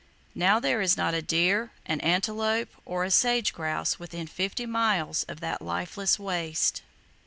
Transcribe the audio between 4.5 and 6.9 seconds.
miles of that lifeless waste.